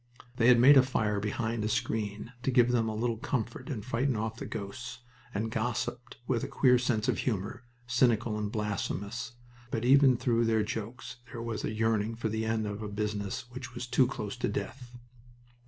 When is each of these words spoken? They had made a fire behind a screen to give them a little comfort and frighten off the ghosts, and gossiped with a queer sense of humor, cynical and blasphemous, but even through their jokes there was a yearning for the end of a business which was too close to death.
They 0.37 0.47
had 0.47 0.57
made 0.59 0.77
a 0.77 0.81
fire 0.81 1.19
behind 1.19 1.63
a 1.63 1.69
screen 1.69 2.33
to 2.41 2.49
give 2.49 2.71
them 2.71 2.89
a 2.89 2.95
little 2.95 3.17
comfort 3.17 3.69
and 3.69 3.85
frighten 3.85 4.15
off 4.15 4.37
the 4.37 4.47
ghosts, 4.47 5.01
and 5.31 5.51
gossiped 5.51 6.17
with 6.25 6.43
a 6.43 6.47
queer 6.47 6.79
sense 6.79 7.07
of 7.07 7.19
humor, 7.19 7.65
cynical 7.85 8.35
and 8.35 8.51
blasphemous, 8.51 9.33
but 9.69 9.85
even 9.85 10.17
through 10.17 10.45
their 10.45 10.63
jokes 10.63 11.17
there 11.31 11.39
was 11.43 11.63
a 11.63 11.71
yearning 11.71 12.15
for 12.15 12.29
the 12.29 12.45
end 12.47 12.65
of 12.65 12.81
a 12.81 12.87
business 12.87 13.41
which 13.51 13.75
was 13.75 13.85
too 13.85 14.07
close 14.07 14.35
to 14.37 14.47
death. 14.49 14.97